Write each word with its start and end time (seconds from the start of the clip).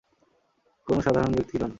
কোন 0.87 0.97
সাধারণ 1.01 1.31
ব্যক্তি 1.31 1.55
নন। 1.57 1.69